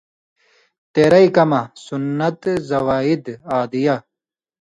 تېرئ 0.93 1.25
کمہۡ 1.35 1.65
(سنت 1.85 2.41
زوائد/ 2.69 3.25
عادیہ): 3.51 3.95